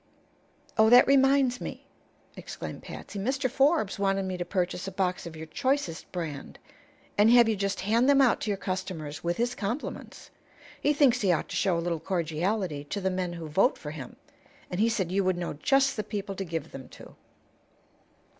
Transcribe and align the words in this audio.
"Oh, 0.79 0.89
that 0.89 1.05
reminds 1.05 1.61
me!" 1.61 1.85
exclaimed 2.35 2.81
Patsy. 2.81 3.19
"Mr. 3.19 3.47
Forbes 3.47 3.99
wanted 3.99 4.23
me 4.23 4.35
to 4.35 4.43
purchase 4.43 4.87
a 4.87 4.91
box 4.91 5.27
of 5.27 5.35
your 5.35 5.45
choicest 5.45 6.11
brand, 6.11 6.57
and 7.19 7.29
have 7.29 7.47
you 7.47 7.55
just 7.55 7.81
hand 7.81 8.09
them 8.09 8.19
out 8.19 8.41
to 8.41 8.49
your 8.49 8.57
customers 8.57 9.23
with 9.23 9.37
his 9.37 9.53
compliments. 9.53 10.31
He 10.81 10.91
thinks 10.91 11.21
he 11.21 11.31
ought 11.31 11.49
to 11.49 11.55
show 11.55 11.77
a 11.77 11.83
little 11.85 11.99
cordiality 11.99 12.83
to 12.85 12.99
the 12.99 13.11
men 13.11 13.33
who 13.33 13.47
vote 13.47 13.77
for 13.77 13.91
him, 13.91 14.15
and 14.71 14.79
he 14.79 14.89
said 14.89 15.11
you 15.11 15.23
would 15.23 15.37
know 15.37 15.53
just 15.53 15.95
the 15.95 16.03
people 16.03 16.33
to 16.33 16.43
give 16.43 16.71
them 16.71 16.89
to." 16.89 17.15